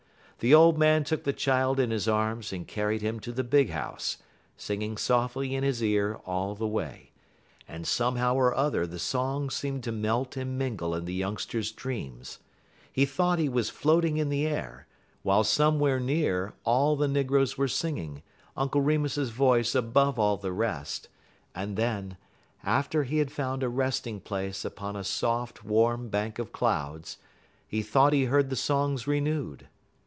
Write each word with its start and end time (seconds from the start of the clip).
The 0.43 0.55
old 0.55 0.75
man 0.75 1.03
took 1.03 1.23
the 1.23 1.33
child 1.33 1.79
in 1.79 1.91
his 1.91 2.07
arms 2.07 2.51
and 2.51 2.67
carried 2.67 3.03
him 3.03 3.19
to 3.19 3.31
the 3.31 3.43
big 3.43 3.69
house, 3.69 4.17
singing 4.57 4.97
softly 4.97 5.53
in 5.53 5.63
his 5.63 5.83
ear 5.83 6.15
all 6.25 6.55
the 6.55 6.65
way; 6.65 7.11
and 7.67 7.85
somehow 7.85 8.33
or 8.33 8.51
other 8.55 8.87
the 8.87 8.97
song 8.97 9.51
seemed 9.51 9.83
to 9.83 9.91
melt 9.91 10.35
and 10.35 10.57
mingle 10.57 10.95
in 10.95 11.05
the 11.05 11.13
youngster's 11.13 11.71
dreams. 11.71 12.39
He 12.91 13.05
thought 13.05 13.37
he 13.37 13.49
was 13.49 13.69
floating 13.69 14.17
in 14.17 14.29
the 14.29 14.47
air, 14.47 14.87
while 15.21 15.43
somewhere 15.43 15.99
near 15.99 16.53
all 16.63 16.95
the 16.95 17.07
negroes 17.07 17.55
were 17.55 17.67
singing, 17.67 18.23
Uncle 18.57 18.81
Remus's 18.81 19.29
voice 19.29 19.75
above 19.75 20.17
all 20.17 20.37
the 20.37 20.51
rest; 20.51 21.07
and 21.53 21.77
then, 21.77 22.17
after 22.63 23.03
he 23.03 23.19
had 23.19 23.31
found 23.31 23.61
a 23.61 23.69
resting 23.69 24.19
place 24.19 24.65
upon 24.65 24.95
a 24.95 25.03
soft 25.03 25.63
warm 25.63 26.09
bank 26.09 26.39
of 26.39 26.51
clouds, 26.51 27.19
he 27.67 27.83
thought 27.83 28.11
he 28.11 28.25
heard 28.25 28.49
the 28.49 28.55
songs 28.55 29.05
renewed. 29.05 29.67